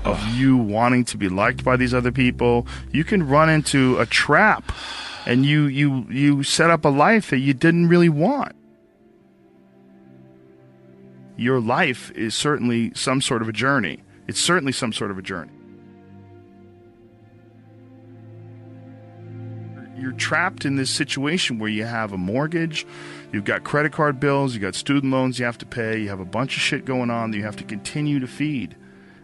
of 0.03 0.23
you 0.35 0.55
wanting 0.55 1.03
to 1.05 1.17
be 1.17 1.29
liked 1.29 1.63
by 1.63 1.77
these 1.77 1.95
other 1.95 2.11
people, 2.11 2.67
you 2.91 3.03
can 3.03 3.27
run 3.27 3.49
into 3.49 3.97
a 3.97 4.05
trap 4.05 4.71
and 5.25 5.47
you 5.47 5.65
you 5.65 6.05
you 6.11 6.43
set 6.43 6.69
up 6.69 6.85
a 6.85 6.89
life 6.89 7.31
that 7.31 7.39
you 7.39 7.55
didn't 7.55 7.87
really 7.87 8.09
want. 8.09 8.55
Your 11.37 11.59
life 11.59 12.11
is 12.11 12.33
certainly 12.33 12.91
some 12.95 13.21
sort 13.21 13.41
of 13.41 13.49
a 13.49 13.53
journey. 13.53 14.03
It's 14.27 14.39
certainly 14.39 14.71
some 14.71 14.93
sort 14.93 15.11
of 15.11 15.17
a 15.17 15.21
journey. 15.21 15.51
you're 19.97 20.13
trapped 20.13 20.65
in 20.65 20.75
this 20.75 20.89
situation 20.89 21.57
where 21.57 21.69
you 21.69 21.83
have 21.83 22.11
a 22.11 22.17
mortgage, 22.17 22.85
you've 23.31 23.43
got 23.43 23.63
credit 23.63 23.91
card 23.91 24.19
bills, 24.19 24.53
you've 24.53 24.61
got 24.61 24.75
student 24.75 25.11
loans 25.11 25.39
you 25.39 25.45
have 25.45 25.57
to 25.57 25.65
pay, 25.65 25.99
you 25.99 26.09
have 26.09 26.19
a 26.19 26.25
bunch 26.25 26.55
of 26.55 26.61
shit 26.61 26.85
going 26.85 27.09
on 27.09 27.31
that 27.31 27.37
you 27.37 27.43
have 27.43 27.55
to 27.55 27.63
continue 27.63 28.19
to 28.19 28.27
feed. 28.27 28.75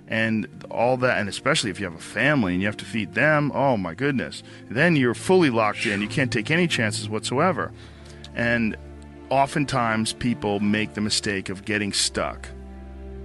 And 0.08 0.48
all 0.70 0.98
that, 0.98 1.20
and 1.20 1.30
especially 1.30 1.70
if 1.70 1.80
you 1.80 1.86
have 1.86 1.96
a 1.96 2.00
family 2.00 2.54
and 2.54 2.62
you 2.62 2.68
have 2.68 2.78
to 2.78 2.86
feed 2.86 3.14
them, 3.14 3.52
oh 3.54 3.78
my 3.78 3.94
goodness. 3.94 4.44
Then 4.70 4.96
you're 4.96 5.14
fully 5.14 5.50
locked 5.50 5.86
in. 5.86 6.02
You 6.02 6.08
can't 6.08 6.32
take 6.32 6.52
any 6.52 6.68
chances 6.68 7.08
whatsoever. 7.08 7.72
And 8.36 8.76
oftentimes 9.32 10.12
people 10.12 10.60
make 10.60 10.94
the 10.94 11.02
mistake 11.02 11.50
of 11.50 11.66
getting 11.66 11.94
stuck. 11.94 12.50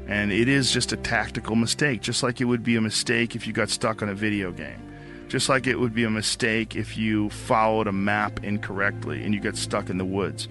And 0.07 0.33
it 0.33 0.49
is 0.49 0.71
just 0.71 0.93
a 0.93 0.97
tactical 0.97 1.57
mistake, 1.57 2.01
just 2.01 2.23
like 2.23 2.41
it 2.41 2.45
would 2.45 2.63
be 2.63 2.77
a 2.77 2.81
mistake 2.81 3.35
if 3.35 3.45
you 3.47 3.53
got 3.53 3.69
stuck 3.69 4.03
on 4.03 4.09
a 4.09 4.15
video 4.15 4.53
game. 4.53 4.81
Just 5.27 5.49
like 5.49 5.67
it 5.67 5.79
would 5.81 5.93
be 5.93 6.05
a 6.05 6.11
mistake 6.11 6.77
if 6.77 6.97
you 6.97 7.29
followed 7.31 7.89
a 7.89 7.93
map 7.93 8.45
incorrectly 8.45 9.25
and 9.25 9.35
you 9.35 9.41
get 9.41 9.57
stuck 9.57 9.91
in 9.91 9.99
the 9.99 10.05
woods. 10.05 10.47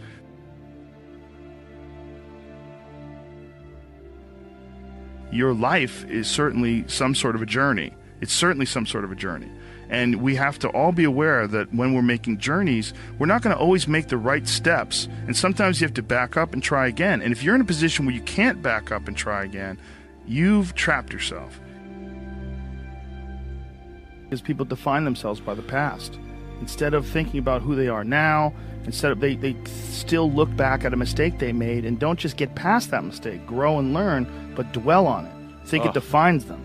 Your 5.31 5.53
life 5.53 6.05
is 6.09 6.29
certainly 6.29 6.83
some 6.87 7.15
sort 7.15 7.35
of 7.35 7.41
a 7.41 7.45
journey. 7.45 7.93
It's 8.19 8.33
certainly 8.33 8.65
some 8.65 8.85
sort 8.85 9.05
of 9.05 9.11
a 9.13 9.15
journey. 9.15 9.49
And 9.89 10.21
we 10.21 10.35
have 10.35 10.59
to 10.59 10.69
all 10.69 10.91
be 10.91 11.03
aware 11.03 11.47
that 11.47 11.73
when 11.73 11.93
we're 11.93 12.01
making 12.01 12.39
journeys, 12.39 12.93
we're 13.19 13.27
not 13.27 13.41
going 13.41 13.55
to 13.55 13.61
always 13.61 13.87
make 13.87 14.07
the 14.07 14.17
right 14.17 14.47
steps. 14.47 15.07
And 15.27 15.35
sometimes 15.35 15.79
you 15.79 15.85
have 15.85 15.93
to 15.95 16.03
back 16.03 16.37
up 16.37 16.53
and 16.53 16.63
try 16.63 16.87
again. 16.87 17.21
And 17.21 17.31
if 17.31 17.43
you're 17.43 17.55
in 17.55 17.61
a 17.61 17.65
position 17.65 18.05
where 18.05 18.15
you 18.15 18.21
can't 18.21 18.61
back 18.61 18.91
up 18.91 19.07
and 19.07 19.15
try 19.15 19.43
again, 19.43 19.77
you've 20.25 20.73
trapped 20.75 21.13
yourself. 21.13 21.59
Because 24.23 24.41
people 24.41 24.65
define 24.65 25.05
themselves 25.05 25.39
by 25.39 25.53
the 25.53 25.61
past. 25.61 26.17
Instead 26.61 26.93
of 26.93 27.05
thinking 27.05 27.39
about 27.39 27.61
who 27.61 27.75
they 27.75 27.87
are 27.87 28.03
now 28.03 28.53
instead 28.85 29.11
of 29.11 29.19
they, 29.19 29.35
they 29.35 29.55
still 29.65 30.31
look 30.31 30.55
back 30.55 30.85
at 30.85 30.93
a 30.93 30.95
mistake 30.95 31.39
they 31.39 31.51
made 31.51 31.85
and 31.85 31.99
don't 31.99 32.19
just 32.19 32.37
get 32.37 32.55
past 32.55 32.91
that 32.91 33.03
mistake. 33.03 33.45
Grow 33.45 33.79
and 33.79 33.93
learn 33.93 34.53
but 34.55 34.71
dwell 34.71 35.07
on 35.07 35.25
it. 35.25 35.67
Think 35.67 35.85
it 35.85 35.93
defines 35.93 36.45
them 36.45 36.64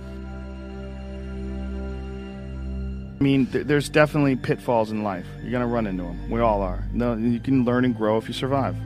i 3.20 3.24
mean 3.24 3.46
th- 3.46 3.66
there's 3.66 3.88
definitely 3.88 4.36
pitfalls 4.36 4.90
in 4.90 5.02
life 5.02 5.26
you're 5.42 5.50
going 5.50 5.60
to 5.60 5.66
run 5.66 5.86
into 5.86 6.02
them 6.02 6.30
we 6.30 6.40
all 6.40 6.62
are 6.62 6.82
no 6.92 7.14
you 7.14 7.40
can 7.40 7.64
learn 7.64 7.84
and 7.84 7.96
grow 7.96 8.16
if 8.16 8.26
you 8.28 8.34
survive 8.34 8.76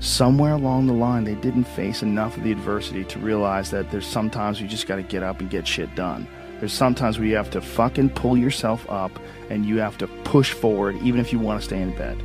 somewhere 0.00 0.52
along 0.52 0.86
the 0.86 0.92
line 0.92 1.24
they 1.24 1.34
didn't 1.36 1.64
face 1.64 2.02
enough 2.02 2.36
of 2.36 2.44
the 2.44 2.52
adversity 2.52 3.04
to 3.04 3.18
realize 3.18 3.70
that 3.70 3.90
there's 3.90 4.06
sometimes 4.06 4.60
you 4.60 4.68
just 4.68 4.86
got 4.86 4.96
to 4.96 5.02
get 5.02 5.22
up 5.22 5.40
and 5.40 5.50
get 5.50 5.66
shit 5.66 5.92
done 5.94 6.26
there's 6.58 6.72
sometimes 6.72 7.18
where 7.18 7.28
you 7.28 7.36
have 7.36 7.50
to 7.50 7.60
fucking 7.60 8.10
pull 8.10 8.36
yourself 8.36 8.84
up 8.90 9.12
and 9.48 9.64
you 9.64 9.78
have 9.78 9.96
to 9.98 10.06
push 10.06 10.52
forward 10.52 10.96
even 11.02 11.20
if 11.20 11.32
you 11.32 11.38
want 11.38 11.60
to 11.60 11.64
stay 11.64 11.80
in 11.80 11.94
bed. 11.96 12.20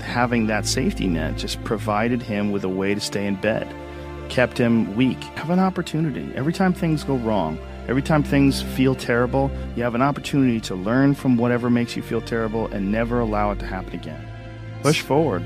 Having 0.00 0.48
that 0.48 0.66
safety 0.66 1.06
net 1.06 1.36
just 1.36 1.62
provided 1.64 2.20
him 2.20 2.50
with 2.50 2.64
a 2.64 2.68
way 2.68 2.94
to 2.94 3.00
stay 3.00 3.26
in 3.26 3.36
bed, 3.36 3.72
kept 4.28 4.58
him 4.58 4.94
weak. 4.96 5.22
Have 5.36 5.50
an 5.50 5.60
opportunity. 5.60 6.30
Every 6.34 6.52
time 6.52 6.72
things 6.72 7.04
go 7.04 7.16
wrong, 7.16 7.58
every 7.88 8.02
time 8.02 8.22
things 8.22 8.62
feel 8.62 8.94
terrible, 8.94 9.50
you 9.76 9.82
have 9.82 9.94
an 9.94 10.02
opportunity 10.02 10.60
to 10.60 10.74
learn 10.74 11.14
from 11.14 11.36
whatever 11.36 11.70
makes 11.70 11.96
you 11.96 12.02
feel 12.02 12.20
terrible 12.20 12.66
and 12.68 12.90
never 12.90 13.20
allow 13.20 13.50
it 13.50 13.58
to 13.60 13.66
happen 13.66 13.94
again. 13.94 14.26
Push 14.82 15.00
forward. 15.02 15.44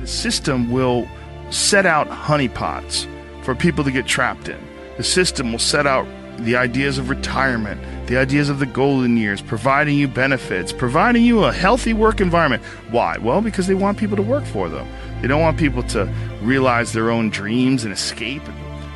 The 0.00 0.06
system 0.06 0.70
will 0.70 1.06
set 1.50 1.86
out 1.86 2.08
honeypots 2.08 3.06
for 3.44 3.54
people 3.54 3.84
to 3.84 3.90
get 3.90 4.06
trapped 4.06 4.48
in. 4.48 4.60
The 4.96 5.04
system 5.04 5.52
will 5.52 5.58
set 5.58 5.86
out 5.86 6.06
the 6.38 6.56
ideas 6.56 6.96
of 6.96 7.10
retirement, 7.10 7.80
the 8.06 8.16
ideas 8.16 8.48
of 8.48 8.58
the 8.58 8.66
golden 8.66 9.16
years, 9.16 9.42
providing 9.42 9.98
you 9.98 10.08
benefits, 10.08 10.72
providing 10.72 11.22
you 11.22 11.44
a 11.44 11.52
healthy 11.52 11.92
work 11.92 12.20
environment. 12.20 12.62
Why? 12.90 13.18
Well, 13.18 13.40
because 13.40 13.66
they 13.66 13.74
want 13.74 13.98
people 13.98 14.16
to 14.16 14.22
work 14.22 14.44
for 14.44 14.68
them. 14.68 14.88
They 15.20 15.28
don't 15.28 15.42
want 15.42 15.58
people 15.58 15.82
to 15.84 16.10
realize 16.40 16.92
their 16.92 17.10
own 17.10 17.30
dreams 17.30 17.84
and 17.84 17.92
escape. 17.92 18.42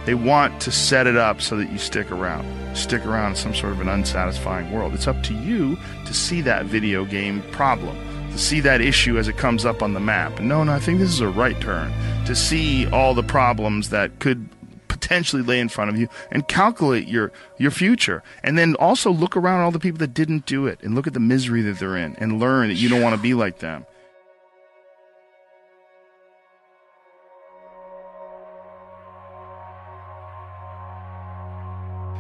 They 0.04 0.14
want 0.14 0.60
to 0.62 0.70
set 0.70 1.06
it 1.06 1.16
up 1.16 1.40
so 1.40 1.56
that 1.56 1.70
you 1.70 1.78
stick 1.78 2.10
around. 2.12 2.46
Stick 2.76 3.06
around 3.06 3.30
in 3.30 3.36
some 3.36 3.54
sort 3.54 3.72
of 3.72 3.80
an 3.80 3.88
unsatisfying 3.88 4.70
world. 4.70 4.94
It's 4.94 5.08
up 5.08 5.22
to 5.24 5.34
you 5.34 5.78
to 6.04 6.14
see 6.14 6.40
that 6.42 6.66
video 6.66 7.04
game 7.04 7.42
problem, 7.52 7.96
to 8.30 8.38
see 8.38 8.60
that 8.60 8.80
issue 8.80 9.16
as 9.16 9.28
it 9.28 9.38
comes 9.38 9.64
up 9.64 9.82
on 9.82 9.94
the 9.94 10.00
map. 10.00 10.40
No, 10.40 10.62
no, 10.62 10.72
I 10.72 10.78
think 10.78 10.98
this 10.98 11.10
is 11.10 11.20
a 11.20 11.28
right 11.28 11.58
turn. 11.60 11.92
To 12.26 12.34
see 12.34 12.86
all 12.88 13.14
the 13.14 13.22
problems 13.22 13.90
that 13.90 14.18
could 14.18 14.48
potentially 14.88 15.42
lay 15.42 15.60
in 15.60 15.68
front 15.68 15.90
of 15.90 15.98
you 15.98 16.08
and 16.30 16.46
calculate 16.48 17.06
your 17.08 17.30
your 17.58 17.70
future 17.70 18.22
and 18.42 18.56
then 18.56 18.74
also 18.76 19.10
look 19.10 19.36
around 19.36 19.60
all 19.60 19.70
the 19.70 19.78
people 19.78 19.98
that 19.98 20.14
didn't 20.14 20.46
do 20.46 20.66
it 20.66 20.78
and 20.82 20.94
look 20.94 21.06
at 21.06 21.12
the 21.12 21.20
misery 21.20 21.60
that 21.62 21.78
they're 21.78 21.96
in 21.96 22.16
and 22.16 22.40
learn 22.40 22.68
that 22.68 22.76
you 22.76 22.88
don't 22.88 23.02
want 23.02 23.14
to 23.14 23.20
be 23.20 23.34
like 23.34 23.58
them 23.58 23.84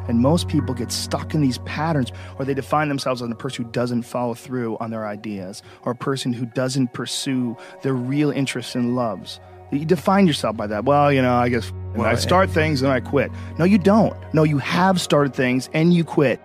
And 0.08 0.20
most 0.20 0.48
people 0.48 0.74
get 0.74 0.92
stuck 0.92 1.34
in 1.34 1.40
these 1.40 1.58
patterns 1.58 2.12
or 2.38 2.44
they 2.44 2.54
define 2.54 2.88
themselves 2.88 3.22
as 3.22 3.30
a 3.30 3.34
person 3.34 3.64
who 3.64 3.70
doesn't 3.70 4.02
follow 4.02 4.34
through 4.34 4.76
on 4.78 4.90
their 4.90 5.06
ideas 5.06 5.62
or 5.82 5.92
a 5.92 5.96
person 5.96 6.32
who 6.32 6.46
doesn't 6.46 6.92
pursue 6.92 7.56
their 7.82 7.94
real 7.94 8.30
interests 8.30 8.74
and 8.74 8.94
loves. 8.94 9.40
You 9.70 9.84
define 9.84 10.26
yourself 10.26 10.56
by 10.56 10.66
that. 10.68 10.84
Well, 10.84 11.12
you 11.12 11.22
know, 11.22 11.34
I 11.34 11.48
guess 11.48 11.72
when 11.94 12.06
I 12.06 12.14
start 12.14 12.50
things 12.50 12.82
and 12.82 12.92
I 12.92 13.00
quit. 13.00 13.32
No, 13.58 13.64
you 13.64 13.78
don't. 13.78 14.16
No, 14.34 14.44
you 14.44 14.58
have 14.58 15.00
started 15.00 15.34
things 15.34 15.68
and 15.72 15.92
you 15.92 16.04
quit. 16.04 16.40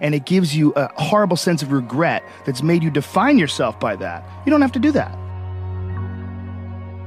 And 0.00 0.14
it 0.14 0.24
gives 0.24 0.56
you 0.56 0.72
a 0.74 0.88
horrible 1.00 1.36
sense 1.36 1.62
of 1.62 1.72
regret 1.72 2.22
that's 2.46 2.62
made 2.62 2.82
you 2.82 2.90
define 2.90 3.36
yourself 3.36 3.80
by 3.80 3.96
that. 3.96 4.24
You 4.46 4.50
don't 4.50 4.62
have 4.62 4.72
to 4.72 4.78
do 4.78 4.92
that. 4.92 5.18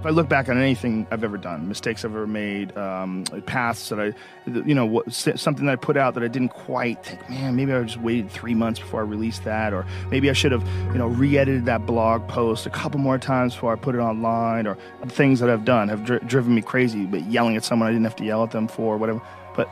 If 0.06 0.10
I 0.10 0.14
look 0.14 0.30
back 0.30 0.50
on 0.50 0.60
anything 0.60 1.08
I've 1.10 1.24
ever 1.24 1.36
done, 1.36 1.68
mistakes 1.68 2.06
I've 2.06 2.12
ever 2.12 2.28
made, 2.28 2.78
um, 2.78 3.24
paths 3.48 3.90
that 3.90 4.00
I, 4.00 4.14
you 4.46 4.76
know, 4.76 5.02
something 5.08 5.66
that 5.66 5.72
I 5.72 5.76
put 5.78 5.98
out 5.98 6.14
that 6.14 6.22
I 6.22 6.28
didn't 6.28 6.50
quite 6.50 7.04
think, 7.04 7.28
man, 7.28 7.56
maybe 7.56 7.74
I 7.74 7.82
just 7.82 8.00
waited 8.00 8.30
three 8.30 8.54
months 8.54 8.80
before 8.80 9.00
I 9.00 9.04
released 9.04 9.46
that, 9.46 9.74
or 9.74 9.84
maybe 10.12 10.30
I 10.30 10.34
should 10.34 10.52
have, 10.52 10.62
you 10.92 11.00
know, 11.00 11.08
re-edited 11.08 11.66
that 11.66 11.88
blog 11.88 12.28
post 12.28 12.68
a 12.68 12.70
couple 12.70 13.00
more 13.00 13.18
times 13.18 13.56
before 13.56 13.74
I 13.74 13.78
put 13.78 13.96
it 13.96 13.98
online, 13.98 14.68
or 14.68 14.78
things 15.08 15.40
that 15.40 15.50
I've 15.50 15.66
done 15.66 15.90
have 15.90 16.06
dri- 16.06 16.20
driven 16.20 16.54
me 16.54 16.62
crazy, 16.62 17.08
but 17.08 17.24
yelling 17.24 17.56
at 17.56 17.64
someone 17.64 17.90
I 17.90 17.92
didn't 17.92 18.06
have 18.06 18.16
to 18.18 18.26
yell 18.26 18.44
at 18.44 18.52
them 18.52 18.68
for, 18.68 18.98
whatever. 18.98 19.24
But 19.56 19.68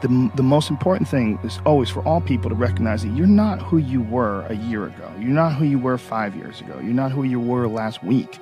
the, 0.00 0.30
the 0.36 0.42
most 0.42 0.70
important 0.70 1.06
thing 1.06 1.38
is 1.44 1.60
always 1.66 1.90
for 1.90 2.02
all 2.04 2.22
people 2.22 2.48
to 2.48 2.56
recognize 2.56 3.02
that 3.02 3.10
you're 3.10 3.26
not 3.26 3.60
who 3.60 3.76
you 3.76 4.00
were 4.00 4.46
a 4.46 4.54
year 4.54 4.86
ago. 4.86 5.12
You're 5.18 5.28
not 5.32 5.52
who 5.52 5.66
you 5.66 5.78
were 5.78 5.98
five 5.98 6.34
years 6.34 6.62
ago. 6.62 6.80
You're 6.82 6.94
not 6.94 7.12
who 7.12 7.24
you 7.24 7.40
were 7.40 7.68
last 7.68 8.02
week. 8.02 8.38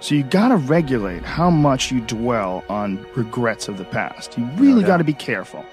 So 0.00 0.14
you 0.14 0.22
got 0.22 0.48
to 0.48 0.56
regulate 0.56 1.22
how 1.22 1.50
much 1.50 1.90
you 1.90 2.00
dwell 2.02 2.64
on 2.68 3.04
regrets 3.14 3.68
of 3.68 3.78
the 3.78 3.84
past. 3.84 4.36
You 4.36 4.44
really 4.56 4.84
got 4.84 4.98
to 4.98 5.04
be 5.04 5.14
careful. 5.14 5.64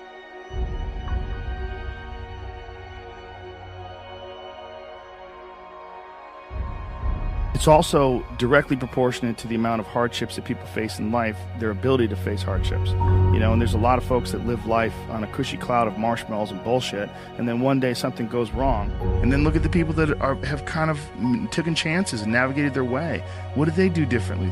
It's 7.54 7.68
also 7.68 8.26
directly 8.38 8.76
proportionate 8.76 9.38
to 9.38 9.48
the 9.48 9.56
amount 9.56 9.80
of 9.80 9.86
hardships 9.86 10.36
that 10.36 10.46
people 10.46 10.66
face 10.68 10.98
in 10.98 11.12
life, 11.12 11.38
their 11.60 11.70
ability 11.70 12.08
to 12.08 12.16
face 12.16 12.42
hardships. 12.42 12.90
You 12.90 13.40
know, 13.40 13.54
and 13.54 13.62
there's 13.62 13.76
a 13.76 13.78
lot 13.80 13.98
of 14.00 14.04
folks 14.04 14.32
that 14.32 14.46
live 14.46 14.66
life 14.66 14.96
on 15.10 15.24
a 15.24 15.28
cushy 15.28 15.58
cloud 15.58 15.88
of 15.88 15.98
marshmallows 15.98 16.52
and 16.52 16.64
bullshit, 16.64 17.10
and 17.38 17.48
then 17.48 17.62
one 17.62 17.80
day 17.80 17.94
something 17.94 18.28
goes 18.28 18.52
wrong. 18.52 18.92
And 19.22 19.32
then 19.32 19.44
look 19.44 19.56
at 19.56 19.64
the 19.64 19.70
people 19.70 19.94
that 19.94 20.20
are, 20.20 20.36
have 20.46 20.66
kind 20.66 20.90
of 20.90 21.00
taken 21.52 21.76
chances 21.76 22.24
and 22.24 22.32
navigated 22.32 22.74
their 22.74 22.84
way. 22.84 23.24
What 23.54 23.66
did 23.66 23.76
they 23.76 23.90
do 23.90 24.06
differently 24.06 24.50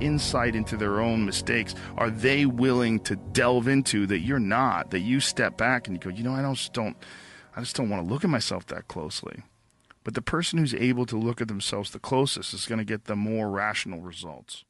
Insight 0.00 0.54
into 0.54 0.76
their 0.76 1.00
own 1.00 1.24
mistakes 1.24 1.74
are 1.96 2.10
they 2.10 2.46
willing 2.46 3.00
to 3.00 3.16
delve 3.16 3.68
into 3.68 4.06
that 4.06 4.20
you're 4.20 4.38
not 4.38 4.90
that 4.90 5.00
you 5.00 5.20
step 5.20 5.56
back 5.56 5.86
and 5.86 5.96
you 5.96 6.00
go 6.00 6.14
you 6.14 6.22
know 6.22 6.32
i 6.32 6.42
just 6.52 6.72
don't 6.72 6.96
i 7.56 7.60
just 7.60 7.76
don't 7.76 7.88
want 7.88 8.06
to 8.06 8.12
look 8.12 8.24
at 8.24 8.30
myself 8.30 8.66
that 8.66 8.88
closely. 8.88 9.42
But 10.04 10.14
the 10.14 10.22
person 10.22 10.58
who's 10.58 10.74
able 10.74 11.04
to 11.06 11.16
look 11.16 11.40
at 11.40 11.48
themselves 11.48 11.90
the 11.90 11.98
closest 11.98 12.54
is 12.54 12.66
going 12.66 12.78
to 12.78 12.84
get 12.84 13.06
the 13.06 13.16
more 13.16 13.50
rational 13.50 14.00
results. 14.00 14.64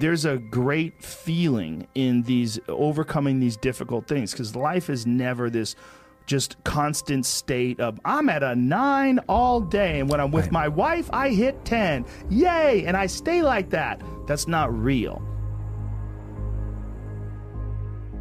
There's 0.00 0.24
a 0.24 0.38
great 0.38 1.02
feeling 1.04 1.86
in 1.94 2.22
these 2.22 2.58
overcoming 2.68 3.40
these 3.40 3.58
difficult 3.58 4.08
things 4.08 4.32
because 4.32 4.56
life 4.56 4.88
is 4.88 5.06
never 5.06 5.50
this 5.50 5.76
just 6.26 6.62
constant 6.64 7.26
state 7.26 7.80
of 7.80 8.00
I'm 8.04 8.28
at 8.28 8.42
a 8.42 8.54
nine 8.54 9.20
all 9.28 9.60
day, 9.60 10.00
and 10.00 10.08
when 10.08 10.20
I'm 10.20 10.30
with 10.30 10.52
my 10.52 10.68
wife, 10.68 11.08
I 11.12 11.30
hit 11.30 11.64
10. 11.64 12.04
Yay! 12.30 12.84
And 12.86 12.96
I 12.96 13.06
stay 13.06 13.42
like 13.42 13.70
that. 13.70 14.00
That's 14.26 14.48
not 14.48 14.72
real. 14.76 15.22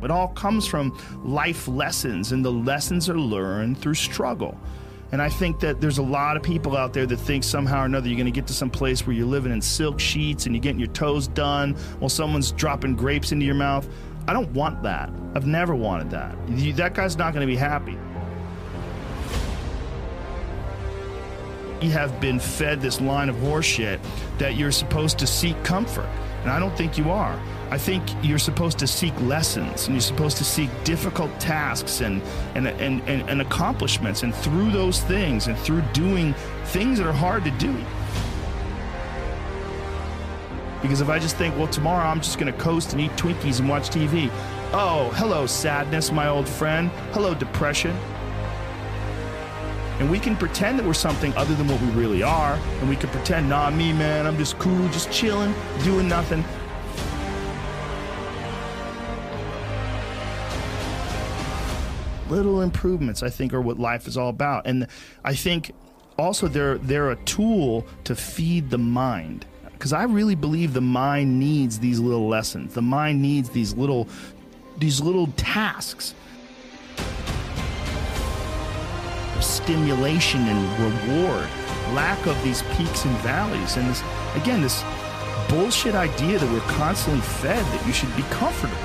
It 0.03 0.09
all 0.09 0.29
comes 0.29 0.65
from 0.65 0.97
life 1.23 1.67
lessons, 1.67 2.31
and 2.31 2.43
the 2.43 2.51
lessons 2.51 3.09
are 3.09 3.19
learned 3.19 3.77
through 3.79 3.93
struggle. 3.93 4.57
And 5.11 5.21
I 5.21 5.29
think 5.29 5.59
that 5.59 5.81
there's 5.81 5.97
a 5.97 6.03
lot 6.03 6.37
of 6.37 6.43
people 6.43 6.77
out 6.77 6.93
there 6.93 7.05
that 7.05 7.17
think 7.17 7.43
somehow 7.43 7.83
or 7.83 7.85
another 7.85 8.07
you're 8.07 8.15
going 8.15 8.25
to 8.25 8.31
get 8.31 8.47
to 8.47 8.53
some 8.53 8.69
place 8.69 9.05
where 9.05 9.13
you're 9.13 9.27
living 9.27 9.51
in 9.51 9.61
silk 9.61 9.99
sheets 9.99 10.45
and 10.45 10.55
you're 10.55 10.61
getting 10.61 10.79
your 10.79 10.87
toes 10.89 11.27
done 11.27 11.73
while 11.99 12.09
someone's 12.09 12.53
dropping 12.53 12.95
grapes 12.95 13.33
into 13.33 13.45
your 13.45 13.55
mouth. 13.55 13.87
I 14.27 14.33
don't 14.33 14.51
want 14.53 14.83
that. 14.83 15.09
I've 15.35 15.47
never 15.47 15.75
wanted 15.75 16.11
that. 16.11 16.35
That 16.77 16.93
guy's 16.93 17.17
not 17.17 17.33
going 17.33 17.45
to 17.45 17.51
be 17.51 17.57
happy. 17.57 17.97
You 21.81 21.89
have 21.91 22.21
been 22.21 22.39
fed 22.39 22.79
this 22.79 23.01
line 23.01 23.29
of 23.29 23.35
horseshit 23.37 23.99
that 24.37 24.55
you're 24.55 24.71
supposed 24.71 25.17
to 25.19 25.27
seek 25.27 25.61
comfort. 25.63 26.07
And 26.43 26.51
I 26.51 26.59
don't 26.59 26.75
think 26.77 26.97
you 26.97 27.09
are. 27.09 27.39
I 27.71 27.77
think 27.77 28.03
you're 28.21 28.37
supposed 28.37 28.77
to 28.79 28.87
seek 28.87 29.19
lessons 29.21 29.87
and 29.87 29.95
you're 29.95 30.01
supposed 30.01 30.37
to 30.37 30.43
seek 30.43 30.69
difficult 30.83 31.31
tasks 31.39 32.01
and, 32.01 32.21
and, 32.55 32.67
and, 32.67 33.01
and, 33.07 33.27
and 33.29 33.41
accomplishments. 33.41 34.23
And 34.23 34.35
through 34.35 34.71
those 34.71 35.01
things 35.01 35.47
and 35.47 35.57
through 35.57 35.81
doing 35.93 36.33
things 36.65 36.97
that 36.97 37.07
are 37.07 37.13
hard 37.13 37.43
to 37.45 37.51
do, 37.51 37.75
because 40.81 41.01
if 41.01 41.09
I 41.09 41.19
just 41.19 41.37
think, 41.37 41.55
well, 41.57 41.67
tomorrow 41.67 42.07
I'm 42.07 42.21
just 42.21 42.39
going 42.39 42.51
to 42.51 42.59
coast 42.59 42.93
and 42.93 43.01
eat 43.01 43.11
Twinkies 43.11 43.59
and 43.59 43.69
watch 43.69 43.89
TV. 43.89 44.29
Oh, 44.73 45.11
hello, 45.15 45.45
sadness, 45.45 46.11
my 46.11 46.27
old 46.27 46.47
friend. 46.47 46.89
Hello, 47.11 47.33
depression. 47.35 47.95
And 49.99 50.09
we 50.09 50.17
can 50.17 50.35
pretend 50.35 50.79
that 50.79 50.85
we're 50.85 50.95
something 50.95 51.31
other 51.35 51.53
than 51.53 51.67
what 51.67 51.79
we 51.81 51.87
really 51.89 52.23
are. 52.23 52.55
And 52.79 52.89
we 52.89 52.95
can 52.95 53.09
pretend, 53.09 53.47
nah, 53.47 53.69
me, 53.69 53.93
man, 53.93 54.25
I'm 54.25 54.37
just 54.37 54.57
cool, 54.57 54.87
just 54.89 55.11
chilling, 55.11 55.53
doing 55.83 56.07
nothing. 56.07 56.43
Little 62.29 62.61
improvements, 62.61 63.21
I 63.21 63.29
think, 63.29 63.53
are 63.53 63.61
what 63.61 63.77
life 63.77 64.07
is 64.07 64.17
all 64.17 64.29
about. 64.29 64.65
And 64.65 64.87
I 65.23 65.35
think 65.35 65.73
also 66.17 66.47
they're, 66.47 66.79
they're 66.79 67.11
a 67.11 67.17
tool 67.17 67.85
to 68.05 68.15
feed 68.15 68.71
the 68.71 68.79
mind 68.79 69.45
because 69.81 69.93
I 69.93 70.03
really 70.03 70.35
believe 70.35 70.73
the 70.73 70.79
mind 70.79 71.39
needs 71.39 71.79
these 71.79 71.99
little 71.99 72.27
lessons. 72.27 72.75
The 72.75 72.83
mind 72.83 73.19
needs 73.19 73.49
these 73.49 73.73
little 73.73 74.07
these 74.77 75.01
little 75.01 75.25
tasks. 75.37 76.13
Stimulation 79.39 80.41
and 80.41 80.79
reward, 80.79 81.49
lack 81.95 82.23
of 82.27 82.39
these 82.43 82.61
peaks 82.77 83.05
and 83.05 83.17
valleys, 83.21 83.75
and 83.75 83.89
this 83.89 84.03
again 84.35 84.61
this 84.61 84.83
bullshit 85.49 85.95
idea 85.95 86.37
that 86.37 86.51
we're 86.53 86.59
constantly 86.77 87.21
fed 87.21 87.65
that 87.65 87.87
you 87.87 87.91
should 87.91 88.15
be 88.15 88.21
comfortable. 88.29 88.77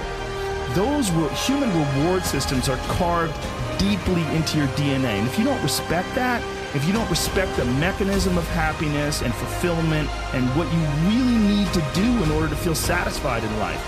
Those 0.70 1.10
re- 1.10 1.28
human 1.34 1.68
reward 1.78 2.24
systems 2.24 2.70
are 2.70 2.78
carved 2.88 3.34
deeply 3.78 4.22
into 4.34 4.58
your 4.58 4.68
DNA, 4.68 5.18
and 5.18 5.26
if 5.26 5.38
you 5.38 5.44
don't 5.44 5.62
respect 5.62 6.14
that, 6.14 6.42
if 6.74 6.86
you 6.86 6.92
don't 6.92 7.08
respect 7.08 7.56
the 7.56 7.64
mechanism 7.64 8.36
of 8.36 8.46
happiness 8.48 9.22
and 9.22 9.34
fulfillment 9.34 10.10
and 10.34 10.46
what 10.56 10.70
you 10.72 10.80
really 11.08 11.38
need 11.38 11.72
to 11.72 11.82
do 11.94 12.22
in 12.22 12.30
order 12.32 12.48
to 12.48 12.56
feel 12.56 12.74
satisfied 12.74 13.42
in 13.44 13.58
life 13.58 13.80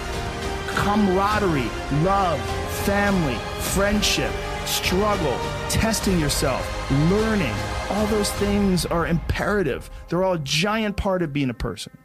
camaraderie, 0.78 1.68
love, 2.04 2.40
family, 2.84 3.34
friendship, 3.60 4.32
struggle, 4.64 5.36
testing 5.68 6.18
yourself, 6.20 6.90
learning 7.10 7.54
all 7.90 8.06
those 8.06 8.30
things 8.32 8.86
are 8.86 9.06
imperative. 9.06 9.90
They're 10.08 10.22
all 10.22 10.34
a 10.34 10.38
giant 10.38 10.96
part 10.96 11.22
of 11.22 11.32
being 11.32 11.50
a 11.50 11.54
person. 11.54 11.96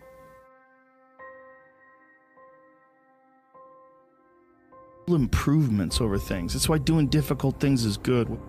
Improvements 5.07 5.99
over 5.99 6.17
things. 6.17 6.53
That's 6.53 6.69
why 6.69 6.77
doing 6.77 7.07
difficult 7.07 7.59
things 7.59 7.83
is 7.83 7.97
good. 7.97 8.39